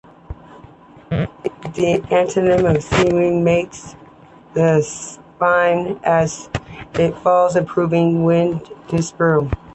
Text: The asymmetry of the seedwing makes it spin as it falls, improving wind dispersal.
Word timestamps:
The 1.11 2.01
asymmetry 2.11 2.51
of 2.53 2.61
the 2.73 2.79
seedwing 2.79 3.43
makes 3.43 3.95
it 4.55 4.83
spin 4.83 5.99
as 6.03 6.49
it 6.95 7.15
falls, 7.19 7.55
improving 7.55 8.23
wind 8.23 8.67
dispersal. 8.87 9.51